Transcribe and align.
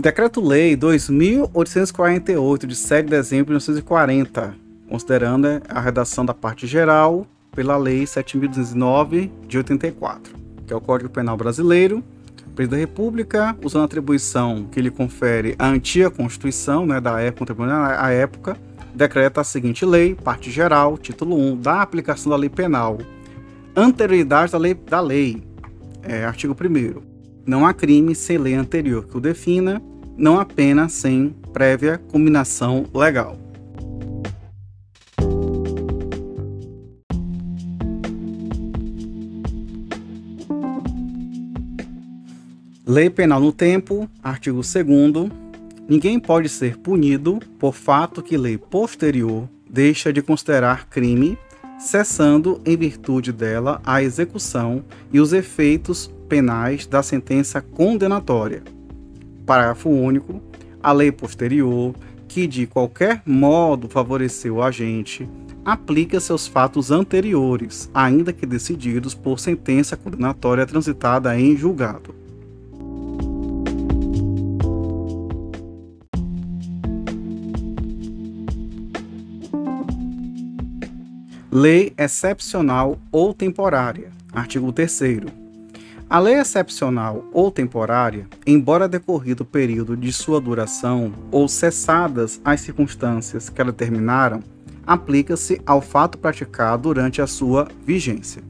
Decreto-Lei 0.00 0.76
2848, 0.76 2.66
de 2.66 2.74
7 2.74 3.04
de 3.04 3.10
dezembro 3.10 3.46
de 3.46 3.50
1940, 3.50 4.54
considerando 4.88 5.46
a 5.68 5.78
redação 5.78 6.24
da 6.24 6.32
parte 6.32 6.66
geral 6.66 7.26
pela 7.54 7.76
Lei 7.76 8.04
7.209, 8.04 9.30
de 9.46 9.58
84, 9.58 10.34
que 10.66 10.72
é 10.72 10.76
o 10.76 10.80
Código 10.80 11.10
Penal 11.10 11.36
Brasileiro, 11.36 12.02
presidente 12.56 12.70
da 12.70 12.76
República, 12.78 13.56
usando 13.62 13.82
a 13.82 13.84
atribuição 13.84 14.64
que 14.72 14.80
lhe 14.80 14.90
confere 14.90 15.54
a 15.58 15.68
antiga 15.68 16.10
Constituição, 16.10 16.86
né, 16.86 16.98
da 16.98 17.20
época, 17.20 17.54
a 17.98 18.10
época, 18.10 18.56
decreta 18.94 19.42
a 19.42 19.44
seguinte 19.44 19.84
lei, 19.84 20.14
parte 20.14 20.50
geral, 20.50 20.96
título 20.96 21.36
1, 21.36 21.56
da 21.58 21.82
aplicação 21.82 22.30
da 22.30 22.36
lei 22.36 22.48
penal. 22.48 22.96
Anterioridade 23.76 24.52
da 24.52 24.58
lei, 24.58 24.72
da 24.72 25.00
lei 25.00 25.42
é, 26.02 26.24
artigo 26.24 26.56
1 26.58 27.02
Não 27.44 27.66
há 27.66 27.74
crime 27.74 28.14
sem 28.14 28.38
lei 28.38 28.54
anterior 28.54 29.04
que 29.04 29.18
o 29.18 29.20
defina, 29.20 29.82
não 30.20 30.38
há 30.38 30.44
pena 30.44 30.86
sem 30.86 31.34
prévia 31.50 31.96
combinação 31.96 32.84
legal. 32.92 33.38
Lei 42.86 43.08
Penal 43.08 43.40
no 43.40 43.50
Tempo, 43.50 44.10
artigo 44.22 44.60
2 44.60 45.30
Ninguém 45.88 46.20
pode 46.20 46.50
ser 46.50 46.76
punido 46.76 47.40
por 47.58 47.72
fato 47.72 48.22
que 48.22 48.36
lei 48.36 48.58
posterior 48.58 49.48
deixa 49.68 50.12
de 50.12 50.20
considerar 50.20 50.86
crime, 50.88 51.38
cessando 51.78 52.60
em 52.66 52.76
virtude 52.76 53.32
dela 53.32 53.80
a 53.86 54.02
execução 54.02 54.84
e 55.10 55.18
os 55.18 55.32
efeitos 55.32 56.12
penais 56.28 56.86
da 56.86 57.02
sentença 57.02 57.62
condenatória. 57.62 58.62
Parágrafo 59.50 59.88
único. 59.88 60.40
A 60.80 60.92
lei 60.92 61.10
posterior, 61.10 61.92
que 62.28 62.46
de 62.46 62.68
qualquer 62.68 63.20
modo 63.26 63.88
favoreceu 63.88 64.54
o 64.54 64.62
agente, 64.62 65.28
aplica 65.64 66.20
seus 66.20 66.46
fatos 66.46 66.92
anteriores, 66.92 67.90
ainda 67.92 68.32
que 68.32 68.46
decididos 68.46 69.12
por 69.12 69.40
sentença 69.40 69.96
condenatória 69.96 70.64
transitada 70.64 71.36
em 71.36 71.56
julgado. 71.56 72.14
Lei 81.50 81.92
excepcional 81.98 82.96
ou 83.10 83.34
temporária. 83.34 84.12
Artigo 84.32 84.72
3 84.72 85.39
A 86.10 86.18
lei 86.18 86.34
excepcional 86.34 87.24
ou 87.32 87.52
temporária, 87.52 88.26
embora 88.44 88.88
decorrido 88.88 89.42
o 89.42 89.46
período 89.46 89.96
de 89.96 90.12
sua 90.12 90.40
duração 90.40 91.12
ou 91.30 91.46
cessadas 91.46 92.40
as 92.44 92.62
circunstâncias 92.62 93.48
que 93.48 93.62
a 93.62 93.64
determinaram, 93.64 94.42
aplica-se 94.84 95.62
ao 95.64 95.80
fato 95.80 96.18
praticado 96.18 96.82
durante 96.82 97.22
a 97.22 97.28
sua 97.28 97.68
vigência. 97.86 98.42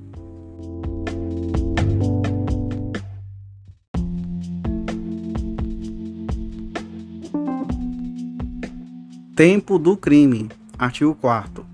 Tempo 9.37 9.79
do 9.79 9.99
crime. 9.99 10.49
Artigo 10.79 11.15
4 11.15 11.67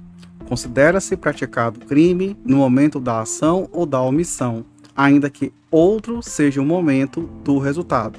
Considera-se 0.49 1.17
praticado 1.17 1.81
crime 1.81 2.37
no 2.45 2.59
momento 2.59 3.01
da 3.01 3.21
ação 3.21 3.69
ou 3.73 3.85
da 3.85 4.01
omissão, 4.01 4.65
ainda 4.97 5.29
que 5.29 5.53
outro 5.71 6.23
seja 6.23 6.61
o 6.61 6.65
momento 6.65 7.29
do 7.45 7.59
resultado. 7.59 8.19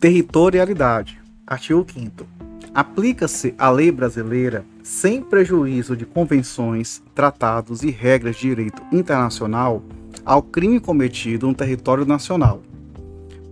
Territorialidade. 0.00 1.20
Artigo 1.46 1.86
5 1.90 2.26
Aplica-se 2.74 3.54
a 3.56 3.70
lei 3.70 3.92
brasileira 3.92 4.66
sem 4.82 5.22
prejuízo 5.22 5.96
de 5.96 6.04
convenções, 6.04 7.00
tratados 7.14 7.84
e 7.84 7.90
regras 7.90 8.36
de 8.36 8.48
direito 8.48 8.82
internacional 8.90 9.80
ao 10.24 10.42
crime 10.42 10.80
cometido 10.80 11.46
no 11.46 11.54
território 11.54 12.04
nacional. 12.04 12.60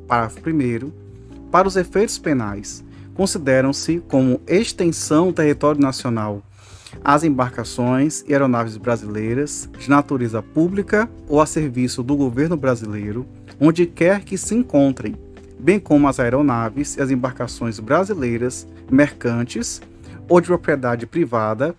Parágrafo 0.09 0.41
1. 0.41 0.91
Para 1.51 1.69
os 1.69 1.77
efeitos 1.77 2.19
penais, 2.19 2.85
consideram-se 3.15 4.03
como 4.09 4.41
extensão 4.47 5.29
do 5.29 5.33
território 5.33 5.81
nacional 5.81 6.43
as 7.03 7.25
embarcações 7.25 8.23
e 8.27 8.33
aeronaves 8.33 8.77
brasileiras 8.77 9.69
de 9.79 9.89
natureza 9.89 10.43
pública 10.43 11.09
ou 11.29 11.41
a 11.41 11.47
serviço 11.47 12.03
do 12.03 12.17
governo 12.17 12.57
brasileiro, 12.57 13.27
onde 13.61 13.87
quer 13.87 14.23
que 14.23 14.37
se 14.37 14.55
encontrem, 14.55 15.17
bem 15.59 15.81
como 15.81 16.07
as 16.09 16.21
aeronaves 16.21 16.97
e 16.97 17.01
as 17.01 17.11
embarcações 17.11 17.81
brasileiras 17.81 18.67
mercantes 18.91 19.81
ou 20.29 20.41
de 20.41 20.49
propriedade 20.49 21.07
privada 21.07 21.75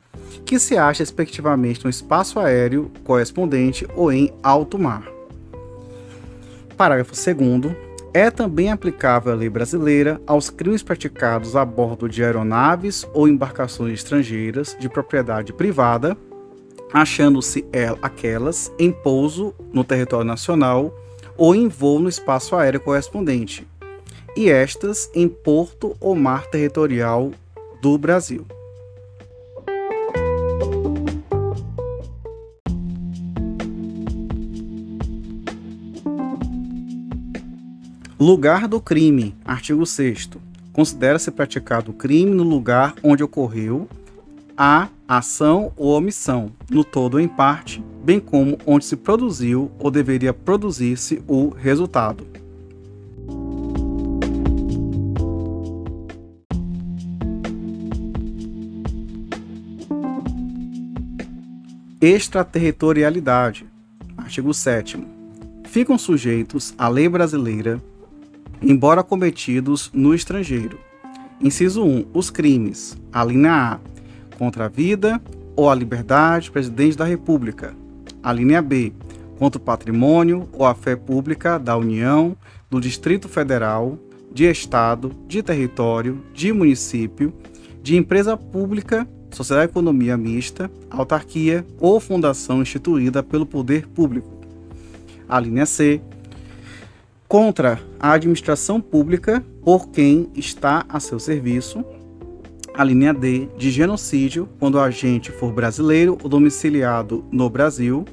que 0.46 0.58
se 0.58 0.78
acha 0.78 1.04
respectivamente 1.04 1.84
no 1.84 1.90
espaço 1.90 2.40
aéreo 2.40 2.92
correspondente 3.04 3.88
ou 3.96 4.12
em 4.12 4.34
alto 4.42 4.80
mar. 4.80 5.08
Parágrafo 6.76 7.14
2 7.14 7.93
é 8.13 8.29
também 8.29 8.72
aplicável 8.72 9.34
a 9.34 9.35
lei 9.35 9.50
brasileira 9.50 10.22
aos 10.28 10.50
crimes 10.50 10.84
praticados 10.84 11.56
a 11.56 11.66
bordo 11.66 12.07
de 12.07 12.24
aeronaves 12.24 13.07
ou 13.12 13.28
embarcações 13.28 13.94
estrangeiras 13.94 14.78
de 14.79 14.88
propriedade 14.88 15.51
privada, 15.51 16.16
achando-se 16.94 17.66
aquelas 18.02 18.72
em 18.78 18.91
pouso 18.91 19.53
no 19.73 19.84
território 19.84 20.28
nacional 20.28 20.94
ou 21.35 21.56
em 21.56 21.68
voo 21.68 22.00
no 22.00 22.07
espaço 22.07 22.56
aéreo 22.56 22.79
correspondente, 22.79 23.68
e 24.38 24.50
estas 24.50 25.09
em 25.16 25.28
porto 25.28 25.97
ou 26.00 26.16
mar 26.16 26.46
territorial 26.46 27.31
do 27.81 27.97
Brasil. 27.97 28.46
Lugar 38.23 38.69
do 38.69 38.79
crime. 38.79 39.35
Artigo 39.44 39.85
6 39.85 40.29
Considera-se 40.72 41.29
praticado 41.29 41.91
o 41.91 41.94
crime 41.94 42.31
no 42.31 42.44
lugar 42.44 42.95
onde 43.03 43.22
ocorreu 43.22 43.85
a 44.56 44.88
ação 45.06 45.73
ou 45.75 45.91
omissão, 45.91 46.50
no 46.69 46.85
todo 46.85 47.16
ou 47.16 47.19
em 47.19 47.28
parte, 47.28 47.84
bem 48.01 48.22
como 48.22 48.57
onde 48.66 48.85
se 48.85 48.95
produziu 48.95 49.69
ou 49.78 49.91
deveria 49.91 50.34
produzir-se 50.34 51.22
o 51.28 51.50
resultado. 51.50 52.25
Extraterritorialidade. 62.00 63.66
Artigo 64.16 64.53
7 64.53 65.05
Ficam 65.66 65.97
sujeitos 65.97 66.73
à 66.78 66.88
lei 66.88 67.09
brasileira 67.09 67.81
embora 68.63 69.03
cometidos 69.03 69.91
no 69.94 70.13
estrangeiro. 70.13 70.79
Inciso 71.41 71.84
1. 71.84 72.06
Os 72.13 72.29
crimes. 72.29 72.97
A 73.12 73.24
linha 73.24 73.51
A. 73.51 73.79
Contra 74.38 74.66
a 74.66 74.69
vida 74.69 75.22
ou 75.56 75.69
a 75.69 75.75
liberdade 75.75 76.50
presidente 76.50 76.97
da 76.97 77.06
República. 77.06 77.75
A 78.22 78.31
linha 78.31 78.62
B. 78.62 78.94
Contra 79.38 79.59
o 79.59 79.63
patrimônio 79.63 80.47
ou 80.53 80.66
a 80.66 80.73
fé 80.73 80.96
pública 80.96 81.57
da 81.57 81.75
União, 81.75 82.35
do 82.69 82.79
Distrito 82.79 83.28
Federal, 83.28 84.00
de 84.31 84.50
Estado, 84.50 85.12
de 85.28 85.44
território, 85.44 86.23
de 86.34 86.53
município, 86.53 87.34
de 87.82 87.97
empresa 87.97 88.38
pública, 88.38 89.08
sociedade 89.32 89.70
economia 89.70 90.16
mista, 90.16 90.72
autarquia 90.90 91.66
ou 91.79 91.99
fundação 91.99 92.61
instituída 92.61 93.22
pelo 93.22 93.46
poder 93.46 93.88
público. 93.88 94.32
A 95.28 95.40
linha 95.40 95.66
C 95.66 96.02
contra 97.34 97.80
a 98.00 98.12
administração 98.12 98.80
pública 98.80 99.44
por 99.64 99.90
quem 99.90 100.30
está 100.35 100.85
a 100.88 101.00
seu 101.00 101.18
serviço. 101.20 101.84
A 102.76 102.84
linha 102.84 103.12
D, 103.12 103.50
de 103.58 103.72
genocídio, 103.72 104.47
quando 104.59 104.76
o 104.76 104.80
agente 104.80 105.32
for 105.32 105.52
brasileiro 105.52 106.16
ou 106.22 106.30
domiciliado 106.30 107.26
no 107.32 107.50
Brasil. 107.50 108.06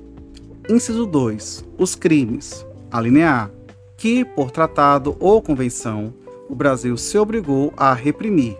Inciso 0.70 1.04
2. 1.04 1.66
Os 1.76 1.94
crimes. 1.94 2.64
A 2.90 2.98
linha 2.98 3.30
A, 3.30 3.50
que, 3.98 4.24
por 4.24 4.50
tratado 4.50 5.14
ou 5.20 5.42
convenção, 5.42 6.14
o 6.48 6.54
Brasil 6.54 6.96
se 6.96 7.18
obrigou 7.18 7.74
a 7.76 7.92
reprimir. 7.92 8.56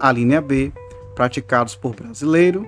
A 0.00 0.10
linha 0.10 0.40
B, 0.40 0.72
praticados 1.14 1.76
por 1.76 1.94
brasileiro. 1.94 2.66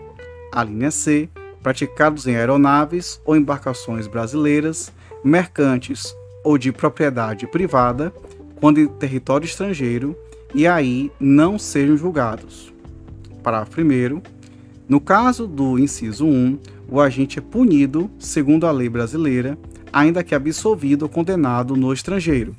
A 0.53 0.63
linha 0.63 0.93
C, 0.93 1.29
praticados 1.61 2.29
em 2.29 2.37
aeronaves 2.37 3.21
ou 3.25 3.35
embarcações 3.37 4.07
brasileiras, 4.07 4.93
mercantes 5.25 6.15
ou 6.47 6.57
de 6.57 6.71
propriedade 6.71 7.45
privada, 7.45 8.15
quando 8.61 8.79
em 8.79 8.87
território 8.87 9.45
estrangeiro, 9.45 10.17
e 10.55 10.65
aí 10.65 11.11
não 11.19 11.59
sejam 11.59 11.97
julgados. 11.97 12.73
Parágrafo 13.43 13.81
1. 13.81 14.23
No 14.89 15.01
caso 15.01 15.49
do 15.49 15.77
inciso 15.77 16.25
1, 16.25 16.57
o 16.89 17.01
agente 17.01 17.41
é 17.41 17.43
punido, 17.43 18.09
segundo 18.17 18.65
a 18.65 18.71
lei 18.71 18.89
brasileira, 18.89 19.59
ainda 19.93 20.23
que 20.23 20.37
absolvido 20.37 21.03
ou 21.03 21.09
condenado 21.09 21.75
no 21.75 21.93
estrangeiro. 21.93 22.55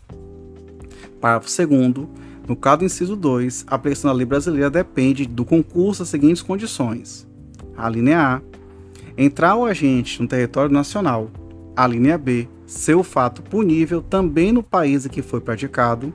Parágrafo 1.21 1.65
2. 1.65 2.09
No 2.45 2.57
caso 2.57 2.79
do 2.79 2.85
inciso 2.85 3.15
2, 3.15 3.67
a 3.69 3.75
aplicação 3.75 4.11
da 4.11 4.17
lei 4.17 4.25
brasileira 4.25 4.69
depende 4.69 5.25
do 5.25 5.45
concurso 5.45 6.01
das 6.01 6.09
seguintes 6.09 6.41
condições: 6.41 7.25
a 7.77 7.87
linha 7.87 8.19
A, 8.19 8.41
entrar 9.17 9.55
o 9.55 9.63
agente 9.63 10.21
no 10.21 10.27
território 10.27 10.73
nacional, 10.73 11.31
a 11.73 11.87
linha 11.87 12.17
B, 12.17 12.49
ser 12.67 12.95
o 12.95 13.03
fato 13.03 13.41
punível 13.41 14.01
também 14.01 14.51
no 14.51 14.61
país 14.61 15.05
em 15.05 15.09
que 15.09 15.21
foi 15.23 15.39
praticado, 15.39 16.13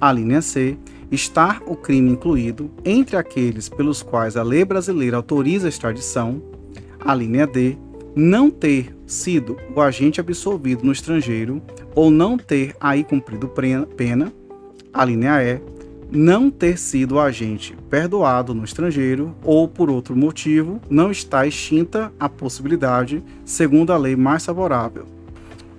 a 0.00 0.10
linha 0.10 0.40
C, 0.40 0.78
estar 1.10 1.60
o 1.66 1.74
crime 1.74 2.12
incluído 2.12 2.70
entre 2.84 3.16
aqueles 3.16 3.68
pelos 3.68 4.00
quais 4.00 4.36
a 4.36 4.42
lei 4.42 4.64
brasileira 4.64 5.16
autoriza 5.16 5.66
a 5.66 5.68
extradição, 5.68 6.40
a 7.00 7.14
linha 7.14 7.46
D, 7.46 7.76
não 8.14 8.50
ter 8.50 8.96
sido 9.06 9.56
o 9.74 9.80
agente 9.80 10.20
absolvido 10.20 10.84
no 10.84 10.92
estrangeiro 10.92 11.60
ou 11.94 12.10
não 12.10 12.38
ter 12.38 12.76
aí 12.80 13.02
cumprido 13.02 13.48
pena, 13.96 14.32
a 14.92 15.04
linha 15.04 15.42
E, 15.42 15.60
não 16.12 16.50
ter 16.50 16.76
sido 16.76 17.16
o 17.16 17.20
agente 17.20 17.76
perdoado 17.88 18.52
no 18.52 18.64
estrangeiro 18.64 19.34
ou 19.44 19.68
por 19.68 19.88
outro 19.88 20.16
motivo 20.16 20.80
não 20.90 21.10
está 21.10 21.46
extinta 21.46 22.12
a 22.18 22.28
possibilidade, 22.28 23.22
segundo 23.44 23.92
a 23.92 23.96
lei 23.96 24.16
mais 24.16 24.44
favorável. 24.44 25.19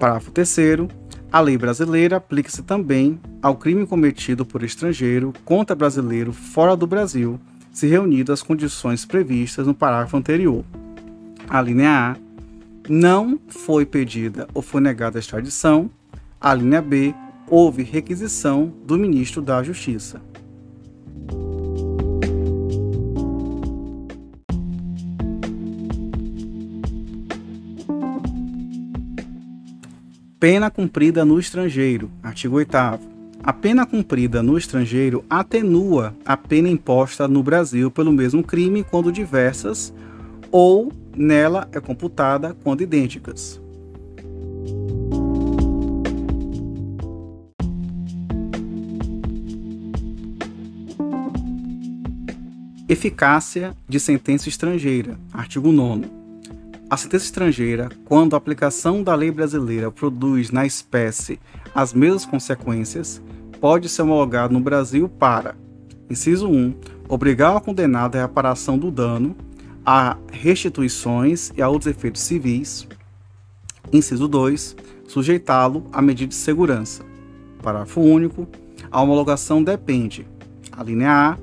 Parágrafo 0.01 0.31
3 0.31 0.57
a 1.31 1.39
lei 1.39 1.59
brasileira 1.59 2.17
aplica-se 2.17 2.63
também 2.63 3.19
ao 3.39 3.55
crime 3.55 3.85
cometido 3.85 4.43
por 4.43 4.63
estrangeiro 4.63 5.31
contra 5.45 5.75
brasileiro 5.75 6.33
fora 6.33 6.75
do 6.75 6.87
Brasil, 6.87 7.39
se 7.71 7.85
reunidas 7.85 8.39
as 8.39 8.43
condições 8.43 9.05
previstas 9.05 9.67
no 9.67 9.75
parágrafo 9.75 10.17
anterior. 10.17 10.65
A 11.47 11.61
linha 11.61 11.91
A 11.91 12.15
não 12.89 13.39
foi 13.47 13.85
pedida 13.85 14.47
ou 14.55 14.63
foi 14.63 14.81
negada 14.81 15.19
a 15.19 15.21
extradição. 15.21 15.87
A 16.39 16.51
linha 16.55 16.81
B 16.81 17.13
houve 17.47 17.83
requisição 17.83 18.73
do 18.83 18.97
ministro 18.97 19.39
da 19.39 19.61
Justiça. 19.61 20.19
Pena 30.41 30.71
cumprida 30.71 31.23
no 31.23 31.39
estrangeiro. 31.39 32.09
Artigo 32.23 32.55
8. 32.55 32.75
A 33.43 33.53
pena 33.53 33.85
cumprida 33.85 34.41
no 34.41 34.57
estrangeiro 34.57 35.23
atenua 35.29 36.15
a 36.25 36.35
pena 36.35 36.67
imposta 36.67 37.27
no 37.27 37.43
Brasil 37.43 37.91
pelo 37.91 38.11
mesmo 38.11 38.43
crime 38.43 38.83
quando 38.83 39.11
diversas 39.11 39.93
ou 40.51 40.91
nela 41.15 41.69
é 41.71 41.79
computada 41.79 42.57
quando 42.63 42.81
idênticas. 42.81 43.61
Eficácia 52.89 53.77
de 53.87 53.99
sentença 53.99 54.49
estrangeira. 54.49 55.19
Artigo 55.31 55.71
9. 55.71 56.20
A 56.91 56.97
sentença 56.97 57.23
estrangeira, 57.23 57.87
quando 58.03 58.33
a 58.33 58.37
aplicação 58.37 59.01
da 59.01 59.15
lei 59.15 59.31
brasileira 59.31 59.89
produz 59.89 60.51
na 60.51 60.65
espécie 60.65 61.39
as 61.73 61.93
mesmas 61.93 62.25
consequências, 62.25 63.21
pode 63.61 63.87
ser 63.87 64.01
homologada 64.01 64.51
no 64.51 64.59
Brasil 64.59 65.07
para: 65.07 65.55
inciso 66.09 66.49
1, 66.49 66.75
obrigar 67.07 67.55
o 67.55 67.61
condenado 67.61 68.17
à 68.17 68.23
reparação 68.23 68.77
do 68.77 68.91
dano, 68.91 69.37
a 69.85 70.17
restituições 70.33 71.53
e 71.55 71.61
a 71.61 71.69
outros 71.69 71.89
efeitos 71.89 72.23
civis. 72.23 72.85
Inciso 73.93 74.27
2, 74.27 74.75
sujeitá-lo 75.07 75.85
a 75.93 76.01
medida 76.01 76.27
de 76.27 76.35
segurança. 76.35 77.05
Parágrafo 77.63 78.01
único. 78.01 78.45
A 78.91 79.01
homologação 79.01 79.63
depende, 79.63 80.27
a 80.73 80.83
linha 80.83 81.09
A, 81.09 81.37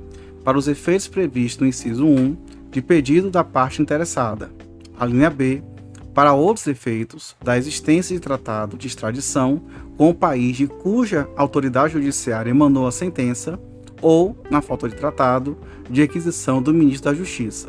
para 0.45 0.59
os 0.59 0.69
efeitos 0.69 1.09
previstos 1.09 1.62
no 1.62 1.67
inciso 1.67 2.05
1, 2.05 2.37
de 2.71 2.83
pedido 2.83 3.31
da 3.31 3.43
parte 3.43 3.81
interessada 3.81 4.68
a 4.99 5.06
linha 5.06 5.31
B, 5.31 5.62
para 6.12 6.35
outros 6.35 6.67
efeitos 6.67 7.37
da 7.43 7.56
existência 7.56 8.15
de 8.15 8.21
tratado 8.21 8.77
de 8.77 8.89
extradição 8.89 9.62
com 9.97 10.11
o 10.11 10.15
país 10.15 10.56
de 10.56 10.67
cuja 10.67 11.29
autoridade 11.37 11.93
judiciária 11.93 12.50
emanou 12.50 12.87
a 12.87 12.93
sentença, 12.93 13.59
ou, 14.03 14.37
na 14.50 14.61
falta 14.61 14.89
de 14.89 14.97
tratado, 14.97 15.56
de 15.89 16.00
requisição 16.00 16.61
do 16.61 16.75
ministro 16.75 17.11
da 17.11 17.17
Justiça. 17.17 17.69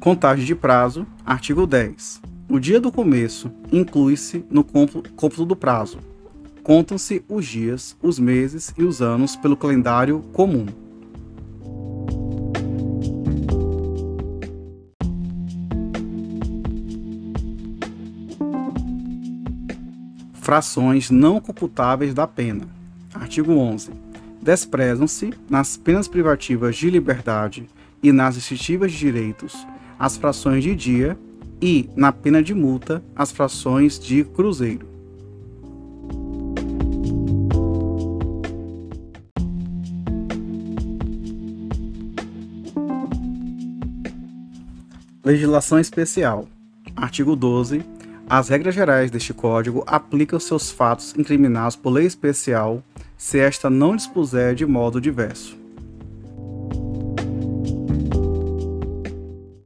Contagem 0.00 0.44
de 0.44 0.54
prazo, 0.54 1.06
artigo 1.24 1.66
10. 1.66 2.20
O 2.50 2.58
dia 2.58 2.80
do 2.80 2.90
começo 2.90 3.50
inclui-se 3.70 4.44
no 4.50 4.64
cômputo 4.64 5.44
do 5.46 5.54
prazo, 5.54 5.98
contam-se 6.62 7.24
os 7.28 7.46
dias, 7.46 7.96
os 8.02 8.18
meses 8.18 8.72
e 8.78 8.84
os 8.84 9.02
anos 9.02 9.36
pelo 9.36 9.56
calendário 9.56 10.20
comum. 10.32 10.66
Frações 20.34 21.10
não 21.10 21.40
computáveis 21.40 22.12
da 22.12 22.26
pena. 22.26 22.66
Artigo 23.14 23.52
11. 23.52 23.90
Desprezam-se, 24.42 25.32
nas 25.48 25.76
penas 25.76 26.08
privativas 26.08 26.76
de 26.76 26.90
liberdade 26.90 27.68
e 28.02 28.10
nas 28.10 28.34
restritivas 28.34 28.92
de 28.92 28.98
direitos, 28.98 29.66
as 29.98 30.16
frações 30.16 30.64
de 30.64 30.74
dia 30.74 31.16
e, 31.60 31.88
na 31.94 32.10
pena 32.10 32.42
de 32.42 32.52
multa, 32.52 33.02
as 33.14 33.30
frações 33.30 33.98
de 33.98 34.24
cruzeiro. 34.24 34.91
Legislação 45.24 45.78
especial. 45.78 46.48
Artigo 46.96 47.36
12. 47.36 47.84
As 48.28 48.48
regras 48.48 48.74
gerais 48.74 49.08
deste 49.08 49.32
Código 49.32 49.84
aplicam 49.86 50.40
seus 50.40 50.72
fatos 50.72 51.14
incriminados 51.16 51.76
por 51.76 51.90
lei 51.90 52.06
especial 52.06 52.82
se 53.16 53.38
esta 53.38 53.70
não 53.70 53.94
dispuser 53.94 54.56
de 54.56 54.66
modo 54.66 55.00
diverso. 55.00 55.61